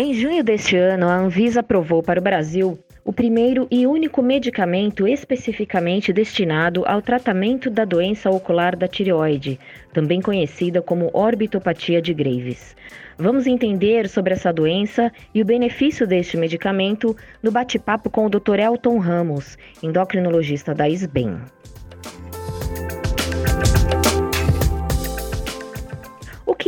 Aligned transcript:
Em 0.00 0.14
junho 0.14 0.44
deste 0.44 0.76
ano, 0.76 1.08
a 1.08 1.16
Anvisa 1.16 1.58
aprovou 1.58 2.04
para 2.04 2.20
o 2.20 2.22
Brasil 2.22 2.78
o 3.04 3.12
primeiro 3.12 3.66
e 3.68 3.84
único 3.84 4.22
medicamento 4.22 5.08
especificamente 5.08 6.12
destinado 6.12 6.84
ao 6.86 7.02
tratamento 7.02 7.68
da 7.68 7.84
doença 7.84 8.30
ocular 8.30 8.76
da 8.76 8.86
tireoide, 8.86 9.58
também 9.92 10.22
conhecida 10.22 10.80
como 10.80 11.10
orbitopatia 11.12 12.00
de 12.00 12.14
Graves. 12.14 12.76
Vamos 13.18 13.44
entender 13.48 14.08
sobre 14.08 14.34
essa 14.34 14.52
doença 14.52 15.10
e 15.34 15.42
o 15.42 15.44
benefício 15.44 16.06
deste 16.06 16.36
medicamento 16.36 17.16
no 17.42 17.50
bate-papo 17.50 18.08
com 18.08 18.24
o 18.24 18.30
Dr. 18.30 18.60
Elton 18.60 18.98
Ramos, 18.98 19.58
endocrinologista 19.82 20.72
da 20.72 20.88
SBEM. 20.88 21.40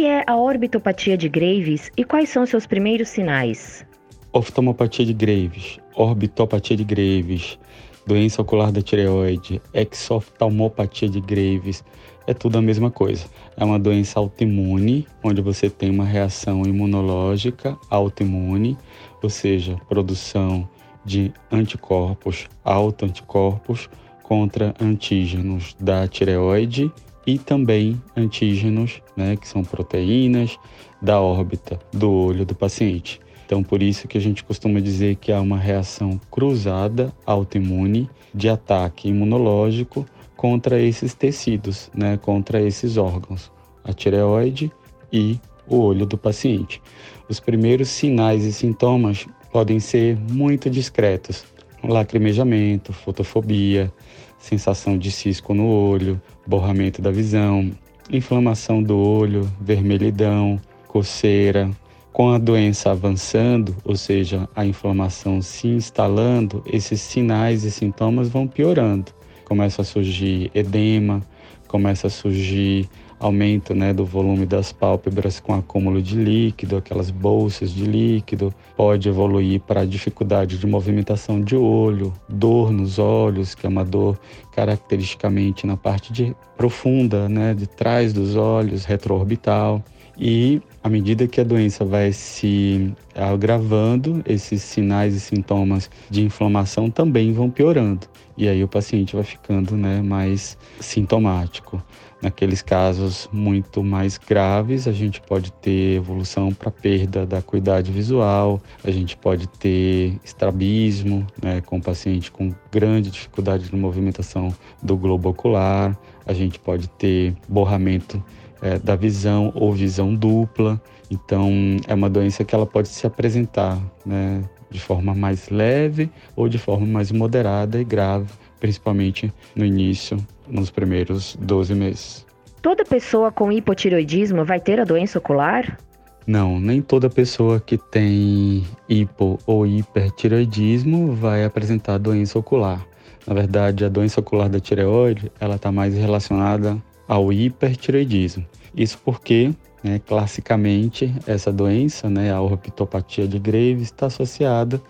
Que 0.00 0.06
é 0.06 0.24
a 0.26 0.34
orbitopatia 0.34 1.14
de 1.14 1.28
Graves 1.28 1.90
e 1.94 2.04
quais 2.04 2.30
são 2.30 2.46
seus 2.46 2.66
primeiros 2.66 3.10
sinais? 3.10 3.84
Oftalmopatia 4.32 5.04
de 5.04 5.12
Graves, 5.12 5.78
orbitopatia 5.94 6.74
de 6.74 6.84
Graves, 6.84 7.58
doença 8.06 8.40
ocular 8.40 8.72
da 8.72 8.80
tireoide, 8.80 9.60
exoftalmopatia 9.74 11.06
de 11.06 11.20
Graves, 11.20 11.84
é 12.26 12.32
tudo 12.32 12.56
a 12.56 12.62
mesma 12.62 12.90
coisa. 12.90 13.26
É 13.58 13.62
uma 13.62 13.78
doença 13.78 14.18
autoimune, 14.18 15.06
onde 15.22 15.42
você 15.42 15.68
tem 15.68 15.90
uma 15.90 16.06
reação 16.06 16.62
imunológica 16.62 17.76
autoimune, 17.90 18.78
ou 19.22 19.28
seja, 19.28 19.76
produção 19.86 20.66
de 21.04 21.30
anticorpos, 21.52 22.48
autoanticorpos 22.64 23.90
contra 24.22 24.74
antígenos 24.80 25.76
da 25.78 26.08
tireoide 26.08 26.90
e 27.26 27.38
também 27.38 28.00
antígenos, 28.16 29.02
né, 29.16 29.36
que 29.36 29.46
são 29.46 29.62
proteínas 29.62 30.58
da 31.00 31.20
órbita 31.20 31.78
do 31.92 32.10
olho 32.10 32.44
do 32.44 32.54
paciente. 32.54 33.20
Então, 33.46 33.62
por 33.62 33.82
isso 33.82 34.06
que 34.06 34.16
a 34.16 34.20
gente 34.20 34.44
costuma 34.44 34.80
dizer 34.80 35.16
que 35.16 35.32
há 35.32 35.40
uma 35.40 35.58
reação 35.58 36.20
cruzada 36.30 37.12
autoimune 37.26 38.08
de 38.32 38.48
ataque 38.48 39.08
imunológico 39.08 40.06
contra 40.36 40.80
esses 40.80 41.14
tecidos, 41.14 41.90
né, 41.94 42.16
contra 42.16 42.62
esses 42.62 42.96
órgãos, 42.96 43.50
a 43.84 43.92
tireoide 43.92 44.70
e 45.12 45.38
o 45.66 45.78
olho 45.78 46.06
do 46.06 46.16
paciente. 46.16 46.80
Os 47.28 47.40
primeiros 47.40 47.88
sinais 47.88 48.44
e 48.44 48.52
sintomas 48.52 49.26
podem 49.52 49.80
ser 49.80 50.16
muito 50.16 50.70
discretos: 50.70 51.44
lacrimejamento, 51.82 52.92
fotofobia, 52.92 53.92
sensação 54.40 54.98
de 54.98 55.12
cisco 55.12 55.54
no 55.54 55.66
olho, 55.66 56.20
borramento 56.46 57.00
da 57.00 57.12
visão, 57.12 57.70
inflamação 58.10 58.82
do 58.82 58.98
olho, 58.98 59.48
vermelhidão, 59.60 60.60
coceira, 60.88 61.70
com 62.12 62.30
a 62.30 62.38
doença 62.38 62.90
avançando, 62.90 63.76
ou 63.84 63.94
seja, 63.94 64.48
a 64.56 64.64
inflamação 64.64 65.40
se 65.40 65.68
instalando, 65.68 66.64
esses 66.66 67.00
sinais 67.00 67.62
e 67.62 67.70
sintomas 67.70 68.28
vão 68.28 68.48
piorando. 68.48 69.12
Começa 69.44 69.82
a 69.82 69.84
surgir 69.84 70.50
edema, 70.54 71.22
começa 71.68 72.08
a 72.08 72.10
surgir 72.10 72.88
aumento 73.20 73.74
né, 73.74 73.92
do 73.92 74.04
volume 74.04 74.46
das 74.46 74.72
pálpebras 74.72 75.38
com 75.38 75.52
acúmulo 75.52 76.00
de 76.00 76.16
líquido, 76.16 76.78
aquelas 76.78 77.10
bolsas 77.10 77.70
de 77.70 77.84
líquido, 77.84 78.52
pode 78.74 79.08
evoluir 79.08 79.60
para 79.60 79.84
dificuldade 79.84 80.56
de 80.56 80.66
movimentação 80.66 81.40
de 81.40 81.54
olho, 81.54 82.12
dor 82.26 82.72
nos 82.72 82.98
olhos, 82.98 83.54
que 83.54 83.66
é 83.66 83.68
uma 83.68 83.84
dor 83.84 84.18
caracteristicamente 84.52 85.66
na 85.66 85.76
parte 85.76 86.12
de, 86.12 86.34
profunda, 86.56 87.28
né, 87.28 87.52
de 87.52 87.66
trás 87.66 88.14
dos 88.14 88.34
olhos, 88.36 88.86
retroorbital. 88.86 89.84
E 90.22 90.60
à 90.84 90.88
medida 90.90 91.26
que 91.26 91.40
a 91.40 91.44
doença 91.44 91.82
vai 91.82 92.12
se 92.12 92.92
agravando, 93.14 94.22
esses 94.26 94.60
sinais 94.62 95.14
e 95.14 95.20
sintomas 95.20 95.90
de 96.10 96.22
inflamação 96.22 96.90
também 96.90 97.32
vão 97.32 97.48
piorando. 97.48 98.06
E 98.36 98.46
aí 98.46 98.62
o 98.62 98.68
paciente 98.68 99.14
vai 99.16 99.24
ficando 99.24 99.78
né, 99.78 100.02
mais 100.02 100.58
sintomático. 100.78 101.82
Naqueles 102.20 102.60
casos 102.60 103.30
muito 103.32 103.82
mais 103.82 104.18
graves, 104.18 104.86
a 104.86 104.92
gente 104.92 105.22
pode 105.22 105.50
ter 105.52 105.96
evolução 105.96 106.52
para 106.52 106.70
perda 106.70 107.24
da 107.24 107.38
acuidade 107.38 107.90
visual, 107.90 108.60
a 108.84 108.90
gente 108.90 109.16
pode 109.16 109.48
ter 109.48 110.18
estrabismo, 110.22 111.26
né, 111.42 111.62
com 111.62 111.78
o 111.78 111.82
paciente 111.82 112.30
com 112.30 112.52
grande 112.70 113.10
dificuldade 113.10 113.70
de 113.70 113.76
movimentação 113.76 114.54
do 114.82 114.98
globo 114.98 115.30
ocular, 115.30 115.98
a 116.26 116.34
gente 116.34 116.58
pode 116.58 116.88
ter 116.90 117.34
borramento 117.48 118.22
é, 118.62 118.78
da 118.78 118.96
visão 118.96 119.52
ou 119.54 119.72
visão 119.72 120.14
dupla. 120.14 120.80
Então, 121.10 121.50
é 121.88 121.94
uma 121.94 122.08
doença 122.08 122.44
que 122.44 122.54
ela 122.54 122.66
pode 122.66 122.88
se 122.88 123.06
apresentar 123.06 123.78
né, 124.06 124.42
de 124.70 124.80
forma 124.80 125.14
mais 125.14 125.48
leve 125.48 126.10
ou 126.36 126.48
de 126.48 126.58
forma 126.58 126.86
mais 126.86 127.10
moderada 127.10 127.80
e 127.80 127.84
grave, 127.84 128.28
principalmente 128.60 129.32
no 129.54 129.64
início, 129.64 130.16
nos 130.48 130.70
primeiros 130.70 131.36
12 131.40 131.74
meses. 131.74 132.26
Toda 132.62 132.84
pessoa 132.84 133.32
com 133.32 133.50
hipotireoidismo 133.50 134.44
vai 134.44 134.60
ter 134.60 134.78
a 134.78 134.84
doença 134.84 135.18
ocular? 135.18 135.78
Não, 136.26 136.60
nem 136.60 136.82
toda 136.82 137.08
pessoa 137.08 137.58
que 137.58 137.78
tem 137.78 138.64
hipo 138.88 139.38
ou 139.46 139.66
hipertireoidismo 139.66 141.12
vai 141.14 141.44
apresentar 141.44 141.98
doença 141.98 142.38
ocular. 142.38 142.86
Na 143.26 143.34
verdade, 143.34 143.84
a 143.84 143.88
doença 143.88 144.20
ocular 144.20 144.48
da 144.48 144.60
tireoide, 144.60 145.32
ela 145.40 145.56
está 145.56 145.72
mais 145.72 145.94
relacionada 145.94 146.80
ao 147.10 147.32
hipertireoidismo. 147.32 148.46
Isso 148.72 148.96
porque, 149.04 149.52
né, 149.82 150.00
classicamente, 150.06 151.12
essa 151.26 151.52
doença, 151.52 152.08
né, 152.08 152.32
a 152.32 152.40
orbitopatia 152.40 153.26
de 153.26 153.36
Graves, 153.36 153.82
está 153.82 154.06
associada 154.06 154.80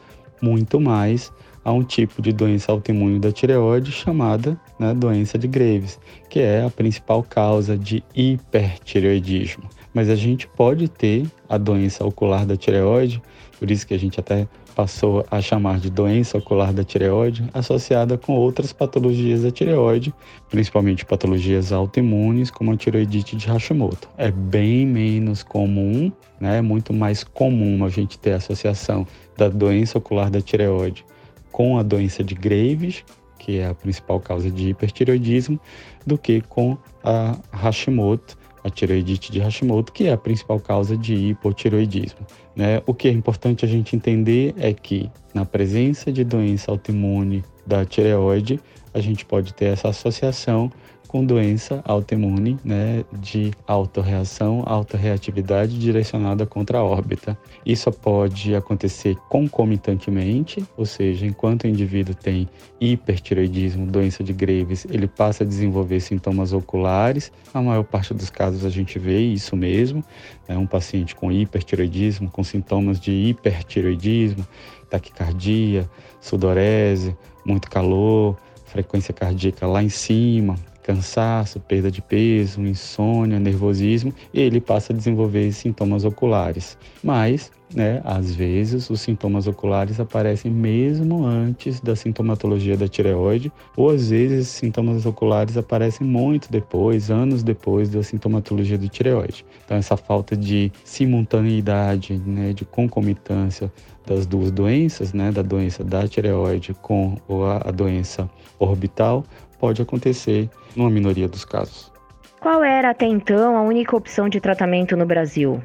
muito 0.43 0.79
mais 0.79 1.33
a 1.65 1.73
um 1.73 1.83
tipo 1.83 2.21
de 2.21 2.31
doença 2.31 2.73
autoimune 2.73 3.19
da 3.19 3.33
tireoide 3.33 3.91
chamada 3.91 4.61
né, 4.79 4.93
doença 4.93 5.39
de 5.39 5.49
Graves, 5.49 5.99
que 6.29 6.41
é 6.41 6.63
a 6.63 6.69
principal 6.69 7.23
causa 7.23 7.77
de 7.77 8.05
hipertireoidismo. 8.15 9.65
Mas 9.93 10.09
a 10.09 10.15
gente 10.15 10.47
pode 10.47 10.89
ter 10.89 11.27
a 11.49 11.59
doença 11.59 12.05
ocular 12.05 12.47
da 12.47 12.57
tireoide, 12.57 13.23
por 13.59 13.71
isso 13.71 13.87
que 13.87 13.95
a 13.95 13.99
gente 13.99 14.19
até 14.21 14.47
passou 14.75 15.27
a 15.31 15.41
chamar 15.43 15.79
de 15.79 15.91
doença 15.91 16.39
ocular 16.39 16.73
da 16.73 16.83
tireoide, 16.83 17.45
associada 17.53 18.17
com 18.17 18.33
outras 18.33 18.73
patologias 18.73 19.43
da 19.43 19.51
tireoide, 19.51 20.15
principalmente 20.49 21.05
patologias 21.05 21.73
autoimunes, 21.73 22.51
como 22.51 22.73
a 22.73 22.77
tireoidite 22.77 23.37
de 23.37 23.47
Hashimoto. 23.47 24.09
É 24.17 24.31
bem 24.31 24.87
menos 24.87 25.43
comum, 25.43 26.11
né? 26.41 26.59
É 26.59 26.63
muito 26.63 26.95
mais 26.95 27.23
comum 27.25 27.85
a 27.85 27.89
gente 27.89 28.19
ter 28.19 28.33
a 28.33 28.37
associação 28.37 29.07
da 29.37 29.49
doença 29.49 29.99
ocular 29.99 30.31
da 30.31 30.41
tireoide 30.41 31.05
com 31.51 31.77
a 31.77 31.83
doença 31.83 32.23
de 32.25 32.35
Graves, 32.35 33.05
que 33.39 33.59
é 33.59 33.67
a 33.67 33.75
principal 33.75 34.21
causa 34.21 34.51
de 34.51 34.69
hipertireoidismo, 34.69 35.59
do 36.07 36.17
que 36.17 36.41
com 36.43 36.79
a 37.03 37.37
Hashimoto, 37.53 38.39
a 38.63 38.71
tireoidite 38.71 39.33
de 39.33 39.41
Hashimoto, 39.41 39.93
que 39.93 40.07
é 40.07 40.13
a 40.13 40.17
principal 40.17 40.61
causa 40.61 40.97
de 40.97 41.15
hipotireoidismo. 41.15 42.27
Né? 42.55 42.83
O 42.87 42.95
que 42.95 43.09
é 43.09 43.11
importante 43.11 43.65
a 43.65 43.69
gente 43.69 43.97
entender 43.97 44.55
é 44.59 44.73
que, 44.73 45.11
na 45.33 45.45
presença 45.45 46.13
de 46.13 46.25
doença 46.25 46.71
autoimune 46.71 47.45
da 47.67 47.85
tireoide, 47.85 48.61
a 48.93 49.01
gente 49.01 49.25
pode 49.25 49.55
ter 49.55 49.67
essa 49.67 49.89
associação 49.89 50.71
com 51.11 51.25
doença 51.25 51.83
autoimune, 51.85 52.57
né, 52.65 53.05
de 53.13 53.51
autorreação, 53.67 54.63
autorreatividade 54.65 55.77
direcionada 55.77 56.47
contra 56.47 56.79
a 56.79 56.85
órbita. 56.85 57.37
Isso 57.67 57.91
pode 57.91 58.55
acontecer 58.55 59.17
concomitantemente, 59.29 60.65
ou 60.77 60.87
seja, 60.87 61.27
enquanto 61.27 61.65
o 61.65 61.67
indivíduo 61.67 62.15
tem 62.15 62.49
hipertireoidismo, 62.81 63.87
doença 63.87 64.23
de 64.23 64.33
Graves, 64.33 64.87
ele 64.89 65.09
passa 65.09 65.43
a 65.43 65.47
desenvolver 65.47 65.99
sintomas 65.99 66.53
oculares. 66.53 67.33
Na 67.53 67.61
maior 67.61 67.83
parte 67.83 68.15
dos 68.15 68.31
casos 68.31 68.65
a 68.65 68.71
gente 68.71 68.97
vê 68.97 69.19
isso 69.19 69.57
mesmo, 69.57 70.05
né, 70.49 70.57
um 70.57 70.67
paciente 70.67 71.17
com 71.17 71.33
hipertireoidismo, 71.33 72.31
com 72.31 72.45
sintomas 72.45 73.01
de 73.01 73.11
hipertireoidismo, 73.11 74.47
taquicardia, 74.89 75.91
sudorese, 76.21 77.17
muito 77.45 77.69
calor, 77.69 78.37
frequência 78.65 79.13
cardíaca 79.13 79.67
lá 79.67 79.83
em 79.83 79.89
cima, 79.89 80.55
cansaço, 80.83 81.61
perda 81.61 81.91
de 81.91 82.03
peso, 82.03 82.61
insônia, 82.63 83.39
nervosismo, 83.39 84.13
ele 84.33 84.61
passa 84.61 84.93
a 84.93 84.97
desenvolver 84.97 85.53
sintomas 85.53 86.05
oculares. 86.05 86.77
Mas, 87.03 87.51
né, 87.75 88.01
às 88.05 88.35
vezes, 88.35 88.91
os 88.91 89.01
sintomas 89.01 89.47
oculares 89.47 90.01
aparecem 90.01 90.51
mesmo 90.51 91.25
antes 91.25 91.81
da 91.81 91.95
sintomatologia 91.95 92.77
da 92.77 92.89
tireoide, 92.89 93.53
ou 93.77 93.91
às 93.91 94.11
vezes 94.11 94.49
sintomas 94.49 95.07
oculares 95.07 95.57
aparecem 95.57 96.07
muito 96.07 96.51
depois, 96.51 97.11
anos 97.11 97.43
depois 97.43 97.89
da 97.89 98.03
sintomatologia 98.03 98.79
do 98.79 98.89
tireoide. 98.89 99.45
Então, 99.65 99.77
essa 99.77 99.97
falta 99.97 100.37
de 100.37 100.73
simultaneidade, 100.85 102.21
né, 102.27 102.53
de 102.53 102.65
concomitância 102.65 103.73
das 104.07 104.27
duas 104.27 104.51
doenças, 104.51 105.13
né, 105.13 105.31
da 105.31 105.43
doença 105.43 105.85
da 105.85 106.09
tireoide 106.09 106.75
com 106.75 107.17
a 107.65 107.71
doença 107.71 108.29
orbital, 108.59 109.25
pode 109.61 109.83
acontecer 109.83 110.49
numa 110.75 110.91
minoria 110.91 111.29
dos 111.29 111.45
casos. 111.45 111.93
Qual 112.41 112.65
era 112.65 112.91
até 112.91 113.07
então 113.07 113.57
a 113.57 113.63
única 113.63 113.95
opção 113.95 114.29
de 114.29 114.41
tratamento 114.41 114.97
no 114.97 115.05
Brasil? 115.05 115.63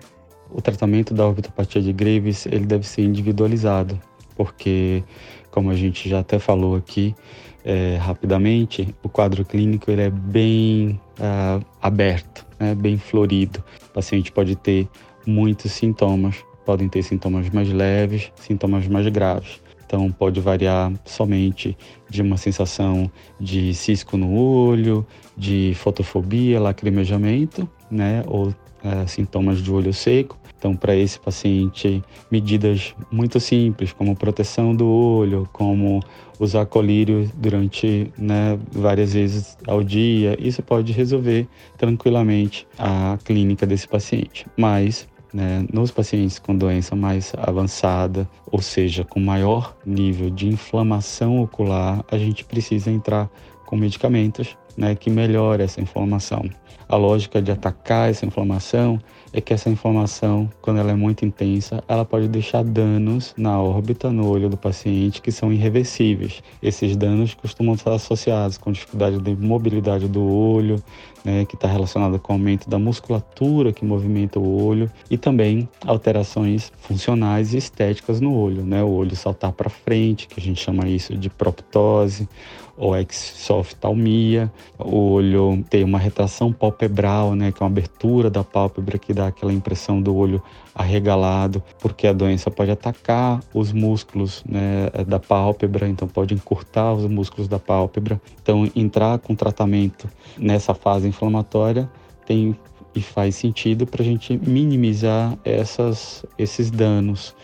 o 0.55 0.61
tratamento 0.61 1.13
da 1.13 1.25
orbitopatia 1.27 1.81
de 1.81 1.91
Graves 1.91 2.45
ele 2.45 2.65
deve 2.65 2.87
ser 2.87 3.03
individualizado, 3.03 3.99
porque, 4.35 5.03
como 5.51 5.69
a 5.69 5.75
gente 5.75 6.09
já 6.09 6.19
até 6.19 6.39
falou 6.39 6.75
aqui 6.75 7.15
é, 7.63 7.97
rapidamente, 7.97 8.93
o 9.03 9.09
quadro 9.09 9.43
clínico 9.43 9.89
ele 9.89 10.03
é 10.03 10.09
bem 10.09 10.99
uh, 11.19 11.65
aberto, 11.81 12.45
né, 12.59 12.75
bem 12.75 12.97
florido. 12.97 13.63
O 13.89 13.93
paciente 13.93 14.31
pode 14.31 14.55
ter 14.55 14.87
muitos 15.25 15.71
sintomas, 15.71 16.35
podem 16.65 16.87
ter 16.87 17.01
sintomas 17.01 17.49
mais 17.49 17.71
leves, 17.71 18.31
sintomas 18.35 18.87
mais 18.87 19.07
graves. 19.07 19.61
Então, 19.85 20.11
pode 20.11 20.39
variar 20.39 20.91
somente 21.05 21.77
de 22.09 22.21
uma 22.21 22.37
sensação 22.37 23.09
de 23.39 23.73
cisco 23.73 24.17
no 24.17 24.35
olho, 24.35 25.05
de 25.37 25.73
fotofobia, 25.75 26.59
lacrimejamento, 26.59 27.69
né, 27.89 28.23
ou 28.27 28.53
é, 28.83 29.07
sintomas 29.07 29.61
de 29.61 29.71
olho 29.71 29.93
seco. 29.93 30.37
Então, 30.57 30.75
para 30.75 30.95
esse 30.95 31.19
paciente, 31.19 32.01
medidas 32.31 32.95
muito 33.11 33.39
simples, 33.39 33.93
como 33.93 34.15
proteção 34.15 34.75
do 34.75 34.87
olho, 34.87 35.47
como 35.53 35.99
usar 36.39 36.65
colírio 36.65 37.29
durante 37.35 38.11
né, 38.17 38.57
várias 38.71 39.13
vezes 39.13 39.57
ao 39.67 39.83
dia, 39.83 40.35
isso 40.39 40.63
pode 40.63 40.91
resolver 40.91 41.47
tranquilamente 41.77 42.67
a 42.79 43.17
clínica 43.23 43.65
desse 43.65 43.87
paciente. 43.87 44.47
Mas 44.57 45.07
né, 45.35 45.65
nos 45.71 45.91
pacientes 45.91 46.39
com 46.39 46.55
doença 46.55 46.95
mais 46.95 47.33
avançada, 47.37 48.25
ou 48.49 48.61
seja, 48.61 49.03
com 49.03 49.19
maior 49.19 49.75
nível 49.85 50.29
de 50.29 50.47
inflamação 50.47 51.41
ocular, 51.41 52.05
a 52.09 52.17
gente 52.17 52.45
precisa 52.45 52.89
entrar 52.89 53.29
com 53.65 53.75
medicamentos 53.75 54.57
né, 54.77 54.95
que 54.95 55.09
melhore 55.09 55.61
essa 55.61 55.81
inflamação. 55.81 56.49
A 56.87 56.95
lógica 56.95 57.41
de 57.41 57.51
atacar 57.51 58.09
essa 58.09 58.25
inflamação 58.25 58.97
é 59.35 59.41
que 59.41 59.53
essa 59.53 59.69
inflamação, 59.69 60.49
quando 60.61 60.79
ela 60.79 60.91
é 60.91 60.95
muito 60.95 61.25
intensa, 61.25 61.83
ela 61.89 62.05
pode 62.05 62.29
deixar 62.29 62.63
danos 62.63 63.33
na 63.37 63.61
órbita, 63.61 64.09
no 64.09 64.29
olho 64.29 64.49
do 64.49 64.55
paciente, 64.55 65.21
que 65.21 65.29
são 65.29 65.51
irreversíveis. 65.51 66.41
Esses 66.63 66.95
danos 66.95 67.33
costumam 67.33 67.75
estar 67.75 67.93
associados 67.93 68.57
com 68.57 68.71
dificuldade 68.71 69.19
de 69.19 69.35
mobilidade 69.35 70.07
do 70.07 70.23
olho, 70.25 70.81
né, 71.25 71.43
que 71.43 71.55
está 71.55 71.67
relacionada 71.67 72.17
com 72.17 72.31
o 72.31 72.35
aumento 72.37 72.69
da 72.69 72.79
musculatura 72.79 73.73
que 73.73 73.83
movimenta 73.83 74.39
o 74.39 74.63
olho 74.63 74.89
e 75.09 75.17
também 75.17 75.67
alterações 75.85 76.71
funcionais 76.77 77.53
e 77.53 77.57
estéticas 77.57 78.21
no 78.21 78.33
olho, 78.33 78.63
né, 78.63 78.83
o 78.83 78.89
olho 78.89 79.15
saltar 79.17 79.51
para 79.51 79.69
frente, 79.69 80.29
que 80.29 80.39
a 80.39 80.43
gente 80.43 80.61
chama 80.61 80.87
isso 80.87 81.17
de 81.17 81.29
proptose, 81.29 82.29
ou 82.77 82.95
exoftalmia, 82.95 84.51
o 84.77 85.11
olho 85.11 85.63
tem 85.69 85.83
uma 85.83 85.97
retração 85.97 86.51
palpebral, 86.51 87.33
né, 87.33 87.51
que 87.51 87.61
é 87.61 87.65
uma 87.65 87.71
abertura 87.71 88.29
da 88.29 88.43
pálpebra 88.43 88.97
que 88.97 89.13
dá 89.13 89.27
aquela 89.27 89.53
impressão 89.53 90.01
do 90.01 90.15
olho 90.15 90.41
arregalado, 90.73 91.63
porque 91.79 92.05
a 92.05 92.13
doença 92.13 92.51
pode 92.51 92.69
atacar 92.71 93.39
os 93.53 93.71
músculos 93.71 94.43
né, 94.45 94.89
da 95.07 95.19
pálpebra, 95.19 95.87
então 95.87 96.07
pode 96.07 96.33
encurtar 96.33 96.93
os 96.93 97.05
músculos 97.07 97.47
da 97.47 97.57
pálpebra. 97.57 98.19
Então, 98.41 98.69
entrar 98.75 99.17
com 99.19 99.33
tratamento 99.33 100.09
nessa 100.37 100.73
fase 100.73 101.07
inflamatória 101.07 101.89
tem 102.25 102.55
e 102.95 103.01
faz 103.01 103.35
sentido 103.35 103.85
para 103.85 104.01
a 104.01 104.05
gente 104.05 104.37
minimizar 104.37 105.37
essas, 105.43 106.25
esses 106.37 106.71
danos 106.71 107.35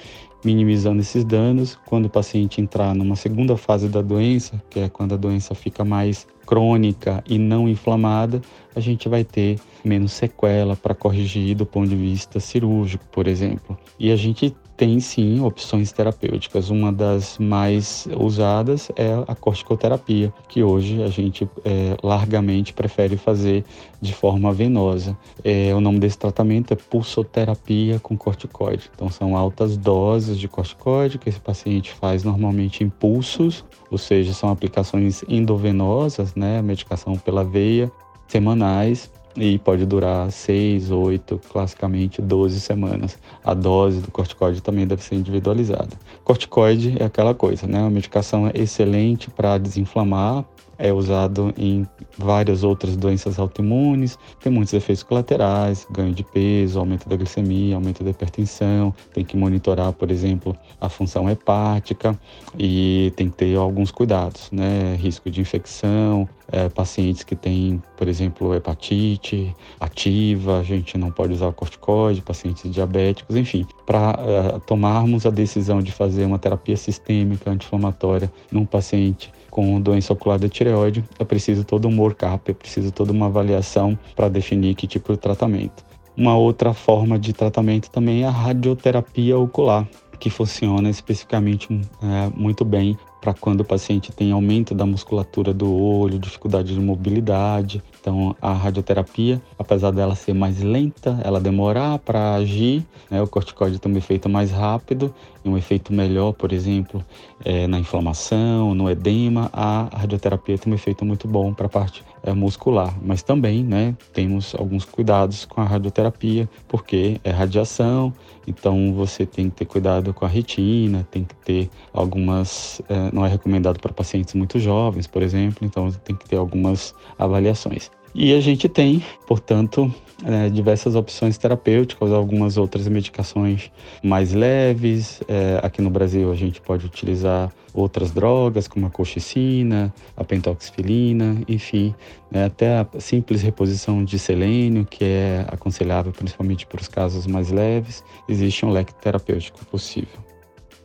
minimizando 0.44 1.02
esses 1.02 1.24
danos. 1.24 1.78
Quando 1.86 2.06
o 2.06 2.10
paciente 2.10 2.62
entrar 2.62 2.94
numa 2.96 3.16
segunda 3.16 3.56
fase 3.58 3.88
da 3.88 4.02
doença, 4.02 4.62
que 4.70 4.80
é 4.80 4.90
quando 4.90 5.14
a 5.14 5.18
doença 5.18 5.54
fica 5.56 5.86
mais 5.86 6.28
crônica 6.46 7.24
e 7.28 7.38
não 7.38 7.70
inflamada, 7.70 8.42
a 8.76 8.80
gente 8.80 9.08
vai 9.08 9.24
ter 9.24 9.60
menos 9.84 10.12
sequela 10.12 10.76
para 10.76 10.94
corrigir 10.94 11.56
do 11.56 11.66
ponto 11.66 11.90
de 11.90 11.96
vista 11.96 12.40
cirúrgico, 12.40 13.06
por 13.12 13.28
exemplo. 13.28 13.78
E 14.00 14.12
a 14.12 14.16
gente 14.16 14.56
tem 14.82 15.00
sim 15.00 15.40
opções 15.42 15.92
terapêuticas. 15.92 16.72
Uma 16.72 16.92
das 16.92 17.38
mais 17.38 18.08
usadas 18.18 18.90
é 18.96 19.14
a 19.28 19.36
corticoterapia, 19.36 20.34
que 20.50 20.64
hoje 20.64 21.04
a 21.04 21.08
gente 21.08 21.48
é, 21.64 21.96
largamente 22.02 22.74
prefere 22.74 23.16
fazer 23.16 23.64
de 24.02 24.12
forma 24.12 24.52
venosa. 24.52 25.16
É, 25.44 25.72
o 25.76 25.80
nome 25.80 26.00
desse 26.00 26.18
tratamento 26.18 26.74
é 26.74 26.76
pulsoterapia 26.76 28.00
com 28.00 28.18
corticoide. 28.18 28.90
Então 28.96 29.08
são 29.08 29.38
altas 29.38 29.78
doses 29.78 30.36
de 30.40 30.48
corticoide 30.48 31.20
que 31.20 31.30
esse 31.30 31.40
paciente 31.40 31.94
faz 31.94 32.24
normalmente 32.24 32.84
em 32.84 32.90
pulsos, 32.90 33.64
ou 33.92 34.00
seja, 34.00 34.34
são 34.34 34.50
aplicações 34.50 35.24
endovenosas, 35.30 36.34
né, 36.34 36.60
medicação 36.60 37.16
pela 37.20 37.44
veia, 37.44 37.92
semanais 38.28 39.12
e 39.36 39.58
pode 39.60 39.86
durar 39.86 40.32
6, 40.32 40.92
8, 40.92 41.40
classicamente 41.50 42.22
12 42.22 42.60
semanas. 42.60 43.18
A 43.44 43.54
dose 43.54 44.02
do 44.02 44.12
corticoide 44.12 44.62
também 44.62 44.86
deve 44.86 45.04
ser 45.04 45.16
individualizada. 45.16 45.90
Corticoide 46.24 46.96
é 47.00 47.06
aquela 47.06 47.34
coisa, 47.34 47.68
né? 47.68 47.80
Uma 47.80 47.90
medicação 47.90 48.50
excelente 48.54 49.30
para 49.30 49.58
desinflamar, 49.58 50.46
é 50.82 50.92
usado 50.92 51.54
em 51.56 51.88
várias 52.18 52.64
outras 52.64 52.98
doenças 52.98 53.38
autoimunes, 53.38 54.18
tem 54.42 54.52
muitos 54.52 54.74
efeitos 54.74 55.04
colaterais, 55.04 55.88
ganho 55.92 56.12
de 56.12 56.24
peso, 56.24 56.80
aumento 56.80 57.08
da 57.08 57.16
glicemia, 57.16 57.76
aumento 57.76 58.04
da 58.04 58.10
hipertensão, 58.10 58.94
tem 59.14 59.24
que 59.24 59.38
monitorar, 59.38 59.94
por 59.94 60.10
exemplo, 60.10 60.58
a 60.80 60.90
função 60.90 61.30
hepática 61.30 62.20
e 62.58 63.14
tem 63.16 63.30
que 63.30 63.38
ter 63.38 63.56
alguns 63.56 63.92
cuidados, 63.92 64.50
né? 64.52 64.96
Risco 65.00 65.30
de 65.30 65.40
infecção, 65.40 66.28
é, 66.52 66.68
pacientes 66.68 67.24
que 67.24 67.36
têm, 67.36 67.82
por 67.96 68.08
exemplo, 68.08 68.54
hepatite 68.56 69.56
ativa, 69.80 70.60
a 70.60 70.64
gente 70.64 70.98
não 70.98 71.12
pode 71.12 71.34
usar 71.34 71.52
corticoide, 71.54 72.22
pacientes 72.22 72.70
diabéticos, 72.72 73.36
enfim, 73.36 73.68
para 73.86 74.18
é, 74.20 74.60
tomarmos 74.66 75.28
a 75.28 75.30
decisão 75.30 75.80
de 75.80 75.92
fazer 75.92 76.26
uma 76.26 76.40
terapia 76.40 76.76
sistêmica 76.76 77.52
anti-inflamatória 77.52 78.32
num 78.52 78.66
paciente 78.66 79.32
com 79.52 79.80
doença 79.80 80.14
ocular 80.14 80.40
da 80.40 80.50
tireoide, 80.50 81.04
é 81.20 81.26
preciso 81.26 81.64
todo 81.64 81.88
um 81.88 82.00
workup, 82.00 82.50
é 82.50 82.54
preciso 82.54 82.92
toda 82.92 83.12
uma 83.12 83.28
avaliação 83.28 84.00
para 84.16 84.30
definir 84.30 84.74
que 84.74 84.88
tipo 84.88 85.12
de 85.12 85.20
tratamento. 85.20 85.84
Uma 86.18 86.36
outra 86.36 86.74
forma 86.74 87.20
de 87.20 87.34
tratamento 87.34 87.92
também 87.92 88.24
é 88.24 88.28
a 88.28 88.32
radioterapia 88.32 89.38
ocular, 89.38 89.88
que 90.20 90.30
funciona 90.30 90.90
especificamente 90.90 91.68
é, 92.02 92.32
muito 92.36 92.64
bem 92.64 92.98
para 93.22 93.34
quando 93.34 93.62
o 93.62 93.66
paciente 93.66 94.12
tem 94.12 94.32
aumento 94.32 94.74
da 94.74 94.86
musculatura 94.86 95.54
do 95.54 95.72
olho, 95.72 96.18
dificuldade 96.18 96.74
de 96.74 96.80
mobilidade. 96.80 97.84
Então, 98.00 98.36
a 98.42 98.52
radioterapia, 98.52 99.40
apesar 99.60 99.92
dela 99.92 100.16
ser 100.16 100.34
mais 100.34 100.60
lenta, 100.60 101.20
ela 101.24 101.40
demorar 101.40 102.00
para 102.00 102.34
agir, 102.34 102.84
né? 103.12 103.22
o 103.22 103.28
corticoide 103.28 103.78
tem 103.78 103.92
um 103.92 103.98
efeito 103.98 104.28
mais 104.28 104.50
rápido 104.50 105.14
um 105.44 105.58
efeito 105.58 105.94
melhor, 105.94 106.34
por 106.34 106.52
exemplo, 106.52 107.04
é, 107.44 107.68
na 107.68 107.80
inflamação, 107.80 108.74
no 108.74 108.90
edema. 108.90 109.50
A 109.52 109.90
radioterapia 109.94 110.58
tem 110.58 110.72
um 110.72 110.76
efeito 110.76 111.04
muito 111.06 111.28
bom 111.28 111.54
para 111.54 111.66
a 111.66 111.70
parte 111.70 112.04
é, 112.24 112.34
muscular, 112.34 112.96
mas 113.02 113.24
também 113.24 113.64
né, 113.64 113.96
temos 114.14 114.54
alguns 114.56 114.86
cuidados 114.86 115.46
com 115.46 115.62
a 115.62 115.66
radioterapia, 115.66 116.50
porque 116.68 117.20
é 117.24 117.32
radiação, 117.32 118.14
então 118.48 118.94
você 118.94 119.26
tem 119.26 119.50
que 119.50 119.58
ter 119.58 119.66
cuidado 119.66 120.14
com 120.14 120.26
a 120.26 120.28
retina, 120.28 121.08
tem 121.10 121.24
que 121.24 121.36
ter 121.36 121.70
algumas. 121.94 122.82
É, 122.90 123.12
não 123.14 123.26
é 123.26 123.30
recomendado 123.30 123.80
para 123.80 123.94
pacientes 123.94 124.34
muito 124.34 124.60
jovens, 124.60 125.08
por 125.08 125.22
exemplo, 125.22 125.66
então 125.66 125.92
tem 125.92 126.16
que 126.16 126.28
ter 126.28 126.38
algumas 126.38 126.94
avaliações. 127.18 127.90
E 128.14 128.34
a 128.34 128.42
gente 128.42 128.68
tem, 128.68 129.04
portanto, 129.26 129.94
é, 130.26 130.50
diversas 130.50 130.96
opções 130.96 131.38
terapêuticas, 131.38 132.12
algumas 132.12 132.58
outras 132.58 132.88
medicações 132.88 133.72
mais 134.04 134.34
leves. 134.34 135.22
É, 135.28 135.60
aqui 135.64 135.82
no 135.82 135.90
Brasil 135.90 136.32
a 136.32 136.36
gente 136.36 136.62
pode 136.62 136.86
utilizar 136.86 137.52
outras 137.74 138.12
drogas, 138.12 138.68
como 138.68 138.86
a 138.86 138.90
colchicina, 138.90 139.94
a 140.16 140.24
pentoxifilina, 140.24 141.42
enfim, 141.48 141.96
né, 142.30 142.46
até 142.46 142.80
a 142.80 142.88
simples 143.00 143.42
reposição 143.42 144.04
de 144.04 144.20
selênio, 144.20 144.86
que 144.86 145.06
é 145.06 145.46
aconselhável 145.48 146.12
principalmente 146.12 146.66
para 146.66 146.82
os 146.82 146.88
casos 146.88 147.26
mais 147.26 147.50
leves. 147.50 148.04
Existe 148.28 148.66
um 148.66 148.72
leque 148.72 148.94
terapêutico 148.96 149.66
possível. 149.66 150.20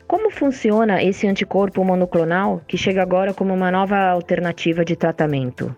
Como 0.07 0.31
funciona 0.31 1.03
esse 1.03 1.27
anticorpo 1.27 1.85
monoclonal 1.85 2.63
que 2.69 2.79
chega 2.79 3.03
agora 3.03 3.35
como 3.35 3.53
uma 3.53 3.73
nova 3.73 3.97
alternativa 4.11 4.85
de 4.85 4.95
tratamento? 4.95 5.75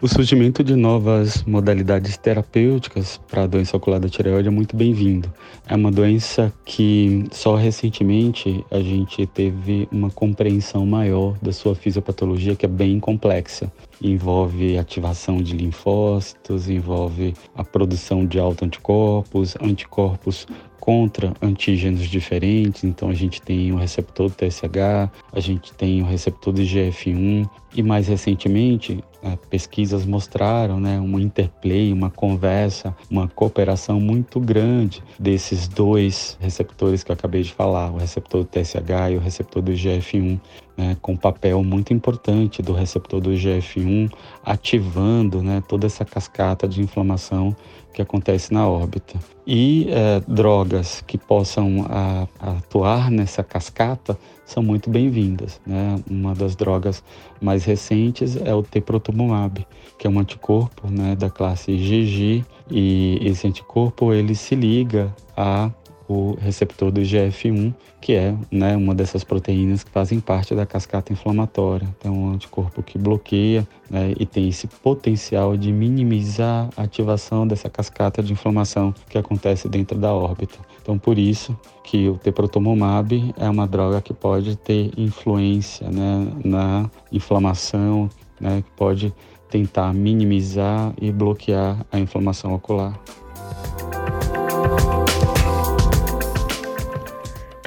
O 0.00 0.06
surgimento 0.06 0.62
de 0.62 0.76
novas 0.76 1.42
modalidades 1.42 2.16
terapêuticas 2.16 3.20
para 3.26 3.42
a 3.42 3.46
doença 3.48 3.76
ocular 3.76 3.98
da 3.98 4.08
tireoide 4.08 4.46
é 4.46 4.50
muito 4.50 4.76
bem-vindo. 4.76 5.28
É 5.66 5.74
uma 5.74 5.90
doença 5.90 6.54
que 6.64 7.24
só 7.32 7.56
recentemente 7.56 8.64
a 8.70 8.78
gente 8.78 9.26
teve 9.26 9.88
uma 9.90 10.08
compreensão 10.08 10.86
maior 10.86 11.36
da 11.42 11.52
sua 11.52 11.74
fisiopatologia, 11.74 12.54
que 12.54 12.64
é 12.64 12.68
bem 12.68 13.00
complexa. 13.00 13.72
envolve 14.00 14.78
ativação 14.78 15.38
de 15.38 15.56
linfócitos, 15.56 16.68
envolve 16.68 17.34
a 17.56 17.64
produção 17.64 18.24
de 18.24 18.38
autoanticorpos, 18.38 19.56
anticorpos 19.60 20.46
contra 20.88 21.34
antígenos 21.42 22.08
diferentes. 22.08 22.82
Então 22.82 23.10
a 23.10 23.14
gente 23.14 23.42
tem 23.42 23.72
o 23.72 23.76
receptor 23.76 24.30
do 24.30 24.34
TSH, 24.34 25.10
a 25.32 25.40
gente 25.40 25.74
tem 25.74 26.00
o 26.00 26.06
receptor 26.06 26.52
do 26.52 26.62
IGF-1 26.62 27.46
e 27.74 27.82
mais 27.82 28.08
recentemente 28.08 29.04
pesquisas 29.50 30.06
mostraram 30.06 30.78
né, 30.78 30.98
uma 31.00 31.20
interplay, 31.20 31.92
uma 31.92 32.10
conversa, 32.10 32.94
uma 33.10 33.28
cooperação 33.28 34.00
muito 34.00 34.38
grande 34.38 35.02
desses 35.18 35.66
dois 35.66 36.36
receptores 36.40 37.02
que 37.02 37.10
eu 37.10 37.14
acabei 37.14 37.42
de 37.42 37.52
falar, 37.52 37.90
o 37.90 37.96
receptor 37.96 38.42
do 38.42 38.46
TSH 38.46 39.12
e 39.12 39.16
o 39.16 39.20
receptor 39.20 39.62
do 39.62 39.72
IGF-1, 39.72 40.40
né, 40.76 40.96
com 41.02 41.16
papel 41.16 41.64
muito 41.64 41.92
importante 41.92 42.62
do 42.62 42.72
receptor 42.72 43.20
do 43.20 43.30
IGF-1 43.32 44.10
ativando 44.44 45.42
né, 45.42 45.62
toda 45.66 45.86
essa 45.86 46.04
cascata 46.04 46.68
de 46.68 46.80
inflamação 46.80 47.56
que 47.98 48.02
acontece 48.02 48.54
na 48.54 48.68
órbita. 48.68 49.18
E 49.44 49.88
é, 49.90 50.22
drogas 50.28 51.02
que 51.04 51.18
possam 51.18 51.84
a, 51.90 52.28
atuar 52.38 53.10
nessa 53.10 53.42
cascata 53.42 54.16
são 54.46 54.62
muito 54.62 54.88
bem-vindas. 54.88 55.60
Né? 55.66 56.00
Uma 56.08 56.32
das 56.32 56.54
drogas 56.54 57.02
mais 57.40 57.64
recentes 57.64 58.36
é 58.36 58.54
o 58.54 58.62
teprotumumab, 58.62 59.66
que 59.98 60.06
é 60.06 60.10
um 60.10 60.20
anticorpo 60.20 60.88
né, 60.88 61.16
da 61.16 61.28
classe 61.28 61.72
IgG, 61.72 62.44
e 62.70 63.18
esse 63.20 63.48
anticorpo 63.48 64.12
ele 64.12 64.36
se 64.36 64.54
liga 64.54 65.12
a 65.36 65.68
o 66.08 66.36
receptor 66.40 66.90
do 66.90 67.02
IGF-1, 67.02 67.74
que 68.00 68.14
é 68.14 68.34
né, 68.50 68.74
uma 68.74 68.94
dessas 68.94 69.22
proteínas 69.22 69.84
que 69.84 69.90
fazem 69.90 70.18
parte 70.18 70.54
da 70.54 70.64
cascata 70.64 71.12
inflamatória. 71.12 71.86
Então, 71.98 72.14
é 72.14 72.16
um 72.16 72.32
anticorpo 72.32 72.82
que 72.82 72.96
bloqueia 72.96 73.68
né, 73.90 74.14
e 74.18 74.24
tem 74.24 74.48
esse 74.48 74.66
potencial 74.66 75.56
de 75.56 75.70
minimizar 75.70 76.70
a 76.76 76.84
ativação 76.84 77.46
dessa 77.46 77.68
cascata 77.68 78.22
de 78.22 78.32
inflamação 78.32 78.94
que 79.10 79.18
acontece 79.18 79.68
dentro 79.68 79.98
da 79.98 80.14
órbita. 80.14 80.58
Então, 80.80 80.98
por 80.98 81.18
isso 81.18 81.54
que 81.84 82.08
o 82.08 82.16
teprotumumab 82.16 83.34
é 83.36 83.48
uma 83.50 83.66
droga 83.66 84.00
que 84.00 84.14
pode 84.14 84.56
ter 84.56 84.90
influência 84.96 85.90
né, 85.90 86.26
na 86.42 86.90
inflamação, 87.12 88.08
né, 88.40 88.62
que 88.62 88.70
pode 88.70 89.12
tentar 89.50 89.92
minimizar 89.92 90.92
e 91.00 91.10
bloquear 91.10 91.84
a 91.92 91.98
inflamação 91.98 92.54
ocular. 92.54 92.98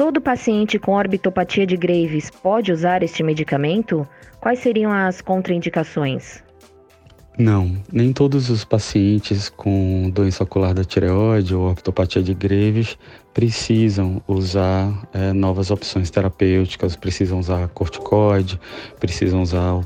Todo 0.02 0.20
paciente 0.20 0.80
com 0.80 0.94
orbitopatia 0.94 1.64
de 1.64 1.78
Graves 1.78 2.32
pode 2.32 2.72
usar 2.72 3.04
este 3.04 3.22
medicamento? 3.22 4.08
Quais 4.40 4.58
seriam 4.58 4.92
as 4.92 5.22
contraindicações? 5.22 6.44
Não, 7.38 7.78
nem 7.94 8.12
todos 8.12 8.50
os 8.50 8.66
pacientes 8.66 9.48
com 9.48 10.10
doença 10.12 10.44
ocular 10.44 10.74
da 10.74 10.84
tireoide 10.84 11.54
ou 11.54 11.68
orbitopatia 11.68 12.24
de 12.24 12.34
Graves 12.34 12.98
precisam 13.32 14.20
usar 14.28 15.08
é, 15.14 15.34
novas 15.34 15.70
opções 15.70 16.10
terapêuticas, 16.10 16.96
precisam 16.96 17.38
usar 17.38 17.68
corticoide, 17.68 18.60
precisam 19.00 19.44
usar 19.44 19.74
o 19.74 19.86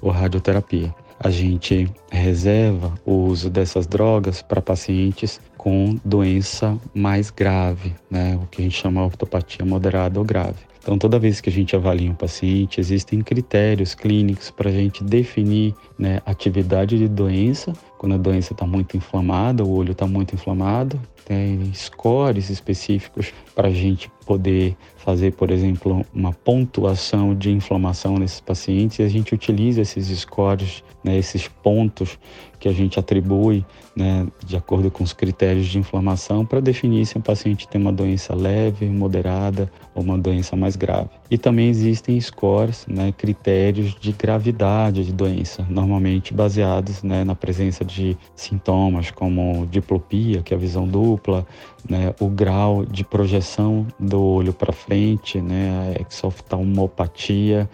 ou 0.00 0.10
radioterapia 0.10 0.94
a 1.24 1.30
gente 1.30 1.88
reserva 2.10 2.92
o 3.06 3.12
uso 3.12 3.48
dessas 3.48 3.86
drogas 3.86 4.42
para 4.42 4.60
pacientes 4.60 5.40
com 5.62 5.96
doença 6.04 6.76
mais 6.92 7.30
grave, 7.30 7.94
né? 8.10 8.36
o 8.42 8.48
que 8.48 8.60
a 8.60 8.64
gente 8.64 8.76
chama 8.76 9.04
ortopatia 9.04 9.64
moderada 9.64 10.18
ou 10.18 10.24
grave. 10.24 10.56
Então, 10.82 10.98
toda 10.98 11.20
vez 11.20 11.40
que 11.40 11.48
a 11.48 11.52
gente 11.52 11.76
avalia 11.76 12.10
um 12.10 12.16
paciente, 12.16 12.80
existem 12.80 13.20
critérios 13.20 13.94
clínicos 13.94 14.50
para 14.50 14.70
a 14.70 14.72
gente 14.72 15.04
definir 15.04 15.72
né, 15.96 16.20
atividade 16.26 16.98
de 16.98 17.06
doença, 17.06 17.72
quando 18.02 18.16
a 18.16 18.18
doença 18.18 18.52
está 18.52 18.66
muito 18.66 18.96
inflamada, 18.96 19.62
o 19.62 19.72
olho 19.72 19.92
está 19.92 20.08
muito 20.08 20.34
inflamado, 20.34 21.00
tem 21.24 21.72
scores 21.72 22.50
específicos 22.50 23.32
para 23.54 23.68
a 23.68 23.70
gente 23.70 24.10
poder 24.26 24.76
fazer, 24.96 25.34
por 25.34 25.52
exemplo, 25.52 26.04
uma 26.12 26.32
pontuação 26.32 27.32
de 27.32 27.52
inflamação 27.52 28.18
nesses 28.18 28.40
pacientes 28.40 28.98
e 28.98 29.04
a 29.04 29.08
gente 29.08 29.32
utiliza 29.32 29.82
esses 29.82 30.08
scores, 30.18 30.82
né, 31.04 31.16
esses 31.16 31.46
pontos 31.46 32.18
que 32.58 32.68
a 32.68 32.72
gente 32.72 32.98
atribui 32.98 33.64
né, 33.94 34.26
de 34.44 34.56
acordo 34.56 34.90
com 34.90 35.04
os 35.04 35.12
critérios 35.12 35.66
de 35.66 35.78
inflamação 35.78 36.44
para 36.44 36.58
definir 36.58 37.06
se 37.06 37.16
um 37.16 37.20
paciente 37.20 37.68
tem 37.68 37.80
uma 37.80 37.92
doença 37.92 38.34
leve, 38.34 38.86
moderada 38.86 39.70
ou 39.94 40.02
uma 40.02 40.18
doença 40.18 40.56
mais 40.56 40.74
grave. 40.74 41.10
E 41.32 41.38
também 41.38 41.70
existem 41.70 42.20
scores, 42.20 42.86
né, 42.86 43.10
critérios 43.10 43.94
de 43.98 44.12
gravidade 44.12 45.02
de 45.02 45.14
doença, 45.14 45.66
normalmente 45.70 46.34
baseados 46.34 47.02
né, 47.02 47.24
na 47.24 47.34
presença 47.34 47.82
de 47.82 48.18
sintomas 48.36 49.10
como 49.10 49.66
diplopia, 49.70 50.42
que 50.42 50.52
é 50.52 50.56
a 50.58 50.60
visão 50.60 50.86
dupla, 50.86 51.46
né, 51.88 52.14
o 52.20 52.28
grau 52.28 52.84
de 52.84 53.04
projeção 53.04 53.86
do 53.98 54.20
olho 54.20 54.52
para 54.52 54.72
frente, 54.72 55.40
né, 55.40 55.94
a 55.96 56.02
exoftalmopatia, 56.02 57.68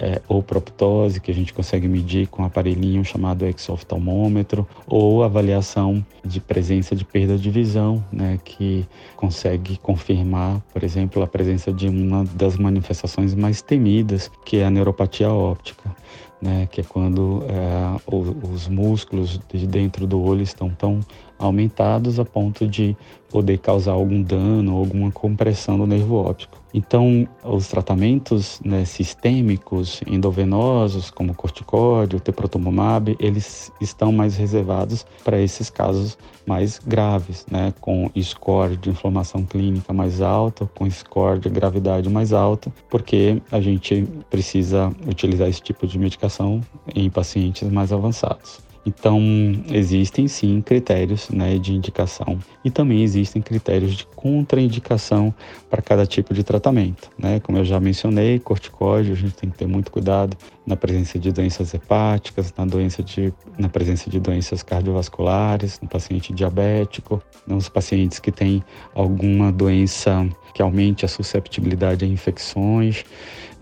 é, 0.00 0.22
ou 0.26 0.42
proptose, 0.42 1.20
que 1.20 1.30
a 1.30 1.34
gente 1.34 1.52
consegue 1.52 1.86
medir 1.86 2.26
com 2.28 2.42
um 2.42 2.46
aparelhinho 2.46 3.04
chamado 3.04 3.44
exoftalmômetro, 3.46 4.66
ou 4.86 5.22
avaliação 5.22 6.04
de 6.24 6.40
presença 6.40 6.96
de 6.96 7.04
perda 7.04 7.36
de 7.36 7.50
visão, 7.50 8.02
né, 8.10 8.38
que 8.42 8.86
consegue 9.14 9.76
confirmar, 9.78 10.60
por 10.72 10.82
exemplo, 10.82 11.22
a 11.22 11.26
presença 11.26 11.70
de 11.70 11.86
uma 11.86 12.24
das 12.34 12.56
manifestações 12.56 13.34
mais 13.34 13.60
temidas, 13.60 14.30
que 14.44 14.56
é 14.56 14.64
a 14.64 14.70
neuropatia 14.70 15.30
óptica. 15.30 15.94
Né, 16.40 16.66
que 16.70 16.80
é 16.80 16.84
quando 16.84 17.44
é, 17.48 18.00
os 18.10 18.66
músculos 18.66 19.38
de 19.52 19.66
dentro 19.66 20.06
do 20.06 20.22
olho 20.22 20.40
estão 20.42 20.70
tão 20.70 21.00
aumentados 21.38 22.18
a 22.18 22.24
ponto 22.24 22.66
de 22.66 22.96
poder 23.28 23.58
causar 23.58 23.92
algum 23.92 24.22
dano 24.22 24.74
alguma 24.74 25.12
compressão 25.12 25.76
do 25.76 25.86
nervo 25.86 26.16
óptico. 26.16 26.59
Então, 26.72 27.26
os 27.44 27.68
tratamentos 27.68 28.60
né, 28.64 28.84
sistêmicos 28.84 30.00
endovenosos, 30.06 31.10
como 31.10 31.34
corticóide, 31.34 32.16
o 32.16 32.20
teprotumumab, 32.20 33.16
eles 33.18 33.72
estão 33.80 34.12
mais 34.12 34.36
reservados 34.36 35.04
para 35.24 35.40
esses 35.40 35.68
casos 35.68 36.16
mais 36.46 36.80
graves, 36.84 37.44
né, 37.50 37.72
com 37.80 38.10
score 38.22 38.76
de 38.76 38.90
inflamação 38.90 39.44
clínica 39.44 39.92
mais 39.92 40.20
alto, 40.20 40.68
com 40.74 40.88
score 40.90 41.40
de 41.40 41.48
gravidade 41.48 42.08
mais 42.08 42.32
alto, 42.32 42.72
porque 42.88 43.42
a 43.50 43.60
gente 43.60 44.06
precisa 44.28 44.92
utilizar 45.06 45.48
esse 45.48 45.60
tipo 45.60 45.86
de 45.86 45.98
medicação 45.98 46.60
em 46.94 47.10
pacientes 47.10 47.68
mais 47.70 47.92
avançados. 47.92 48.69
Então, 48.84 49.20
existem 49.70 50.26
sim 50.26 50.62
critérios 50.62 51.28
né, 51.28 51.58
de 51.58 51.74
indicação 51.74 52.38
e 52.64 52.70
também 52.70 53.02
existem 53.02 53.42
critérios 53.42 53.94
de 53.94 54.06
contraindicação 54.06 55.34
para 55.68 55.82
cada 55.82 56.06
tipo 56.06 56.32
de 56.32 56.42
tratamento. 56.42 57.10
Né? 57.18 57.40
Como 57.40 57.58
eu 57.58 57.64
já 57.64 57.78
mencionei, 57.78 58.38
corticóide, 58.38 59.12
a 59.12 59.14
gente 59.14 59.34
tem 59.34 59.50
que 59.50 59.58
ter 59.58 59.66
muito 59.66 59.90
cuidado 59.90 60.36
na 60.66 60.76
presença 60.76 61.18
de 61.18 61.32
doenças 61.32 61.72
hepáticas, 61.74 62.52
na, 62.56 62.64
doença 62.64 63.02
de, 63.02 63.32
na 63.58 63.68
presença 63.68 64.08
de 64.10 64.20
doenças 64.20 64.62
cardiovasculares, 64.62 65.80
no 65.80 65.88
paciente 65.88 66.32
diabético, 66.32 67.22
nos 67.46 67.68
pacientes 67.68 68.18
que 68.18 68.30
têm 68.30 68.62
alguma 68.94 69.50
doença 69.50 70.28
que 70.54 70.62
aumente 70.62 71.04
a 71.04 71.08
susceptibilidade 71.08 72.04
a 72.04 72.08
infecções. 72.08 73.04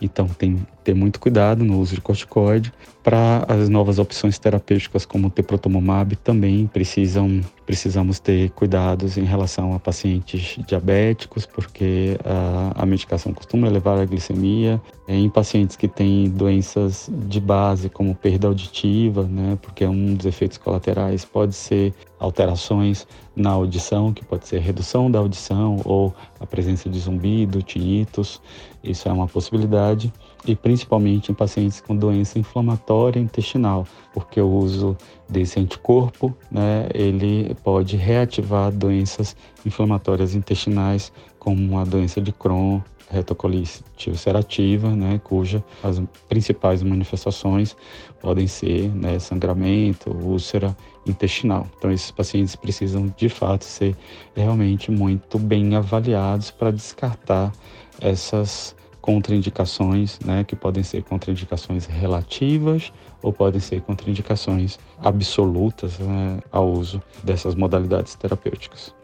Então, 0.00 0.26
tem 0.28 0.56
que 0.56 0.62
ter 0.84 0.94
muito 0.94 1.18
cuidado 1.18 1.64
no 1.64 1.78
uso 1.78 1.94
de 1.94 2.00
corticoide. 2.00 2.72
Para 3.02 3.44
as 3.48 3.68
novas 3.68 3.98
opções 3.98 4.38
terapêuticas, 4.38 5.04
como 5.04 5.28
o 5.28 5.30
teprotumumab, 5.30 6.14
também 6.16 6.66
precisam, 6.66 7.40
precisamos 7.68 8.18
ter 8.18 8.48
cuidados 8.52 9.18
em 9.18 9.24
relação 9.24 9.74
a 9.74 9.78
pacientes 9.78 10.58
diabéticos, 10.66 11.44
porque 11.44 12.16
a, 12.24 12.82
a 12.82 12.86
medicação 12.86 13.30
costuma 13.34 13.66
elevar 13.66 13.98
a 13.98 14.06
glicemia. 14.06 14.80
Em 15.06 15.28
pacientes 15.28 15.76
que 15.76 15.86
têm 15.86 16.30
doenças 16.30 17.10
de 17.12 17.38
base, 17.38 17.90
como 17.90 18.14
perda 18.14 18.48
auditiva, 18.48 19.24
né, 19.24 19.58
porque 19.60 19.84
um 19.84 20.14
dos 20.14 20.24
efeitos 20.24 20.56
colaterais 20.56 21.26
pode 21.26 21.54
ser 21.54 21.92
alterações 22.18 23.06
na 23.34 23.50
audição, 23.50 24.12
que 24.12 24.24
pode 24.24 24.48
ser 24.48 24.60
redução 24.60 25.10
da 25.10 25.18
audição 25.18 25.80
ou 25.84 26.14
a 26.40 26.46
presença 26.46 26.88
de 26.88 26.98
zumbido, 26.98 27.62
tinnitus. 27.62 28.40
Isso 28.82 29.08
é 29.08 29.12
uma 29.12 29.26
possibilidade 29.26 30.12
e 30.46 30.56
principalmente 30.56 31.30
em 31.30 31.34
pacientes 31.34 31.80
com 31.80 31.96
doença 31.96 32.38
inflamatória 32.38 33.20
intestinal, 33.20 33.86
porque 34.12 34.40
o 34.40 34.48
uso 34.48 34.96
desse 35.28 35.60
anticorpo, 35.60 36.34
né, 36.50 36.88
ele 36.94 37.54
pode 37.62 37.96
reativar 37.96 38.72
doenças 38.72 39.36
inflamatórias 39.64 40.34
intestinais, 40.34 41.12
como 41.38 41.78
a 41.78 41.84
doença 41.84 42.20
de 42.20 42.32
Crohn, 42.32 42.80
retocolite 43.10 43.82
ulcerativa, 44.08 44.94
né, 44.94 45.20
cuja 45.22 45.64
as 45.82 46.00
principais 46.28 46.82
manifestações 46.82 47.76
podem 48.20 48.46
ser 48.46 48.88
né, 48.94 49.18
sangramento, 49.18 50.10
úlcera 50.10 50.76
intestinal. 51.06 51.66
Então, 51.78 51.90
esses 51.90 52.10
pacientes 52.10 52.54
precisam 52.54 53.12
de 53.16 53.28
fato 53.28 53.64
ser 53.64 53.96
realmente 54.34 54.90
muito 54.90 55.38
bem 55.38 55.74
avaliados 55.74 56.50
para 56.50 56.70
descartar 56.70 57.52
essas 58.00 58.76
contraindicações, 59.00 60.18
né, 60.20 60.44
que 60.44 60.54
podem 60.54 60.82
ser 60.82 61.02
contraindicações 61.02 61.86
relativas 61.86 62.92
ou 63.22 63.32
podem 63.32 63.60
ser 63.60 63.80
contraindicações 63.80 64.78
absolutas 64.98 65.98
né, 65.98 66.40
ao 66.52 66.70
uso 66.70 67.02
dessas 67.24 67.54
modalidades 67.54 68.14
terapêuticas. 68.14 68.97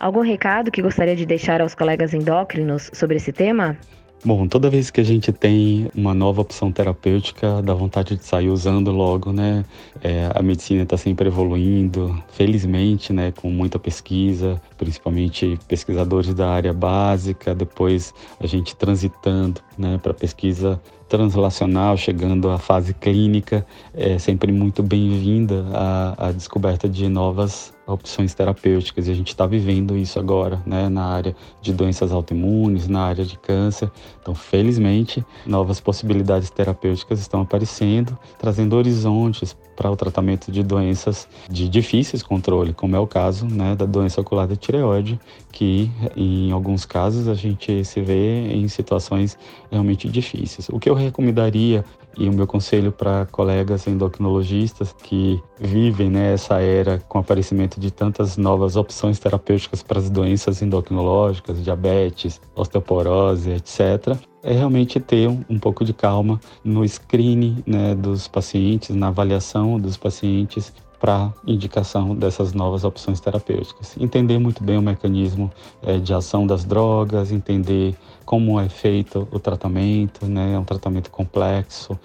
Algum 0.00 0.20
recado 0.20 0.70
que 0.70 0.80
gostaria 0.80 1.16
de 1.16 1.26
deixar 1.26 1.60
aos 1.60 1.74
colegas 1.74 2.14
endócrinos 2.14 2.90
sobre 2.94 3.16
esse 3.16 3.32
tema? 3.32 3.76
Bom, 4.24 4.48
toda 4.48 4.68
vez 4.68 4.90
que 4.90 5.00
a 5.00 5.04
gente 5.04 5.32
tem 5.32 5.88
uma 5.94 6.12
nova 6.12 6.40
opção 6.40 6.72
terapêutica, 6.72 7.62
dá 7.62 7.72
vontade 7.72 8.16
de 8.16 8.24
sair 8.24 8.48
usando 8.48 8.90
logo, 8.90 9.32
né? 9.32 9.64
É, 10.02 10.28
a 10.34 10.42
medicina 10.42 10.82
está 10.82 10.96
sempre 10.96 11.28
evoluindo, 11.28 12.20
felizmente, 12.32 13.12
né? 13.12 13.32
Com 13.32 13.48
muita 13.48 13.78
pesquisa, 13.78 14.60
principalmente 14.76 15.56
pesquisadores 15.68 16.34
da 16.34 16.48
área 16.48 16.72
básica, 16.72 17.54
depois 17.54 18.12
a 18.40 18.46
gente 18.46 18.74
transitando, 18.74 19.60
né? 19.78 19.98
Para 20.02 20.12
pesquisa 20.12 20.80
translacional, 21.08 21.96
chegando 21.96 22.50
à 22.50 22.58
fase 22.58 22.92
clínica, 22.92 23.66
é 23.94 24.18
sempre 24.18 24.52
muito 24.52 24.82
bem-vinda 24.82 25.64
a, 25.72 26.28
a 26.28 26.32
descoberta 26.32 26.88
de 26.88 27.08
novas 27.08 27.72
opções 27.86 28.34
terapêuticas 28.34 29.08
e 29.08 29.10
a 29.10 29.14
gente 29.14 29.28
está 29.28 29.46
vivendo 29.46 29.96
isso 29.96 30.18
agora, 30.18 30.62
né, 30.66 30.90
na 30.90 31.04
área 31.06 31.34
de 31.62 31.72
doenças 31.72 32.12
autoimunes, 32.12 32.86
na 32.86 33.00
área 33.00 33.24
de 33.24 33.38
câncer. 33.38 33.90
Então, 34.20 34.34
felizmente, 34.34 35.24
novas 35.46 35.80
possibilidades 35.80 36.50
terapêuticas 36.50 37.18
estão 37.18 37.40
aparecendo, 37.40 38.18
trazendo 38.38 38.76
horizontes 38.76 39.56
para 39.78 39.88
o 39.88 39.96
tratamento 39.96 40.50
de 40.50 40.64
doenças 40.64 41.28
de 41.48 41.68
difíceis 41.68 42.20
controle, 42.20 42.74
como 42.74 42.96
é 42.96 42.98
o 42.98 43.06
caso 43.06 43.46
né, 43.46 43.76
da 43.76 43.86
doença 43.86 44.20
ocular 44.20 44.48
da 44.48 44.56
tireoide, 44.56 45.20
que 45.52 45.88
em 46.16 46.50
alguns 46.50 46.84
casos 46.84 47.28
a 47.28 47.34
gente 47.34 47.84
se 47.84 48.00
vê 48.00 48.52
em 48.52 48.66
situações 48.66 49.38
realmente 49.70 50.08
difíceis. 50.08 50.68
O 50.68 50.80
que 50.80 50.90
eu 50.90 50.94
recomendaria 50.94 51.84
e 52.18 52.28
o 52.28 52.32
meu 52.32 52.46
conselho 52.46 52.90
para 52.90 53.26
colegas 53.26 53.86
endocrinologistas 53.86 54.92
que 54.92 55.40
vivem 55.58 56.10
né, 56.10 56.34
essa 56.34 56.60
era 56.60 56.98
com 57.08 57.18
o 57.18 57.20
aparecimento 57.20 57.78
de 57.78 57.92
tantas 57.92 58.36
novas 58.36 58.74
opções 58.74 59.18
terapêuticas 59.20 59.82
para 59.82 60.00
as 60.00 60.10
doenças 60.10 60.60
endocrinológicas, 60.60 61.62
diabetes, 61.62 62.40
osteoporose, 62.56 63.50
etc., 63.50 64.16
é 64.42 64.52
realmente 64.52 65.00
ter 65.00 65.28
um, 65.28 65.44
um 65.50 65.58
pouco 65.58 65.84
de 65.84 65.92
calma 65.92 66.40
no 66.64 66.86
screening 66.86 67.62
né, 67.66 67.94
dos 67.94 68.28
pacientes, 68.28 68.94
na 68.94 69.08
avaliação 69.08 69.78
dos 69.80 69.96
pacientes 69.96 70.72
para 71.00 71.32
indicação 71.46 72.14
dessas 72.14 72.52
novas 72.52 72.84
opções 72.84 73.20
terapêuticas. 73.20 73.96
Entender 73.98 74.38
muito 74.38 74.62
bem 74.62 74.78
o 74.78 74.82
mecanismo 74.82 75.50
é, 75.82 75.98
de 75.98 76.12
ação 76.12 76.46
das 76.46 76.64
drogas, 76.64 77.30
entender 77.30 77.96
como 78.24 78.58
é 78.60 78.68
feito 78.68 79.26
o 79.30 79.38
tratamento, 79.38 80.26
né? 80.26 80.54
É 80.54 80.58
um 80.58 80.64
tratamento 80.64 81.10
complexo. 81.10 81.98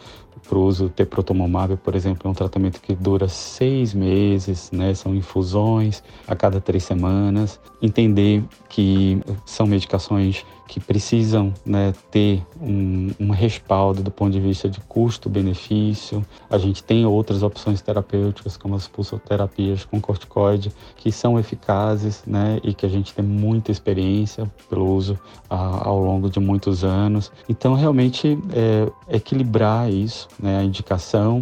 Para 0.47 0.57
o 0.57 0.65
uso 0.65 0.89
teprotumumab, 0.89 1.77
por 1.77 1.95
exemplo, 1.95 2.27
é 2.27 2.29
um 2.29 2.33
tratamento 2.33 2.81
que 2.81 2.93
dura 2.93 3.29
seis 3.29 3.93
meses, 3.93 4.69
né? 4.71 4.93
São 4.93 5.15
infusões 5.15 6.03
a 6.27 6.35
cada 6.35 6.59
três 6.61 6.83
semanas. 6.83 7.59
Entender 7.81 8.43
que 8.69 9.21
são 9.45 9.65
medicações 9.65 10.45
que 10.67 10.79
precisam 10.79 11.53
né, 11.65 11.93
ter 12.09 12.41
um, 12.61 13.11
um, 13.19 13.29
respaldo 13.31 14.01
do 14.01 14.09
ponto 14.09 14.31
de 14.31 14.39
vista 14.39 14.69
de 14.69 14.79
custo-benefício. 14.81 16.25
A 16.49 16.57
gente 16.57 16.83
tem 16.83 17.05
outras 17.05 17.43
opções 17.43 17.81
terapêuticas, 17.81 18.57
como 18.57 18.75
as 18.75 18.87
pulsoterapias 18.87 19.85
com 19.85 19.99
corticoide, 19.99 20.71
que 20.95 21.11
são 21.11 21.37
eficazes 21.37 22.23
né, 22.25 22.59
e 22.63 22.73
que 22.73 22.85
a 22.85 22.89
gente 22.89 23.13
tem 23.13 23.25
muita 23.25 23.71
experiência 23.71 24.49
pelo 24.69 24.93
uso 24.93 25.19
a, 25.49 25.87
ao 25.87 25.99
longo 25.99 26.29
de 26.29 26.39
muitos 26.39 26.83
anos. 26.83 27.31
Então, 27.47 27.73
realmente, 27.73 28.37
é, 28.53 29.15
equilibrar 29.15 29.91
isso, 29.91 30.27
né, 30.39 30.59
a 30.59 30.63
indicação 30.63 31.41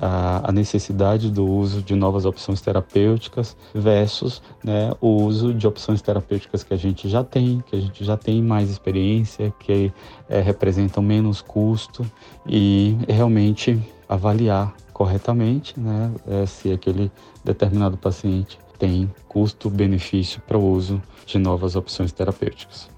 a, 0.00 0.52
necessidade 0.52 1.30
do 1.30 1.46
uso 1.46 1.82
de 1.82 1.94
novas 1.94 2.24
opções 2.24 2.60
terapêuticas 2.60 3.56
versus 3.74 4.42
né, 4.62 4.92
o 5.00 5.22
uso 5.22 5.52
de 5.52 5.66
opções 5.66 6.00
terapêuticas 6.02 6.62
que 6.62 6.74
a 6.74 6.76
gente 6.76 7.08
já 7.08 7.22
tem, 7.22 7.62
que 7.66 7.76
a 7.76 7.80
gente 7.80 8.04
já 8.04 8.16
tem 8.16 8.42
mais 8.42 8.70
experiência, 8.70 9.52
que 9.58 9.92
é, 10.28 10.40
representam 10.40 11.02
menos 11.02 11.40
custo 11.40 12.04
e 12.46 12.96
realmente 13.08 13.78
avaliar 14.08 14.74
corretamente 14.92 15.78
né, 15.78 16.12
é, 16.26 16.46
se 16.46 16.72
aquele 16.72 17.10
determinado 17.44 17.96
paciente 17.96 18.58
tem 18.78 19.12
custo-benefício 19.28 20.40
para 20.46 20.56
o 20.56 20.64
uso 20.64 21.02
de 21.26 21.38
novas 21.38 21.76
opções 21.76 22.12
terapêuticas. 22.12 22.88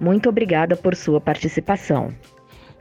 Muito 0.00 0.28
obrigada 0.28 0.76
por 0.76 0.94
sua 0.94 1.20
participação. 1.20 2.12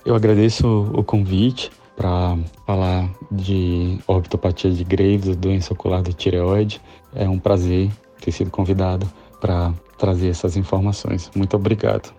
Eu 0.06 0.15
agradeço 0.15 0.91
o 0.93 1.04
convite 1.04 1.72
para 1.97 2.38
falar 2.65 3.10
de 3.31 3.97
orbitopatia 4.05 4.71
de 4.71 4.83
Graves, 4.83 5.36
doença 5.36 5.73
ocular 5.73 6.03
da 6.03 6.13
tireoide. 6.13 6.79
É 7.13 7.27
um 7.27 7.39
prazer 7.39 7.91
ter 8.21 8.31
sido 8.31 8.51
convidado 8.51 9.12
para 9.41 9.73
trazer 9.97 10.29
essas 10.29 10.55
informações. 10.55 11.29
Muito 11.36 11.55
obrigado. 11.57 12.13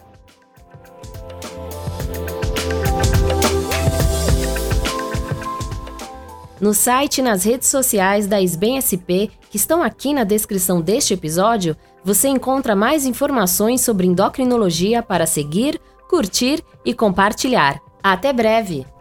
No 6.60 6.74
site 6.74 7.18
e 7.18 7.22
nas 7.22 7.44
redes 7.44 7.68
sociais 7.68 8.26
da 8.26 8.42
SBEM 8.42 8.80
SP, 8.82 9.30
que 9.48 9.56
estão 9.56 9.80
aqui 9.80 10.12
na 10.12 10.24
descrição 10.24 10.80
deste 10.80 11.14
episódio, 11.14 11.76
você 12.02 12.26
encontra 12.26 12.74
mais 12.74 13.06
informações 13.06 13.80
sobre 13.82 14.08
endocrinologia 14.08 15.00
para 15.00 15.24
seguir, 15.24 15.80
curtir 16.08 16.64
e 16.84 16.92
compartilhar. 16.92 17.80
Até 18.02 18.32
breve! 18.32 18.97